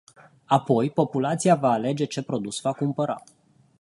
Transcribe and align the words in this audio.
Apoi, 0.45 0.89
populația 0.91 1.55
va 1.55 1.71
alege 1.71 2.05
ce 2.05 2.21
produs 2.23 2.61
va 2.61 2.73
cumpăra. 2.73 3.23